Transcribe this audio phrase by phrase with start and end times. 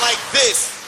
[0.00, 0.83] like this.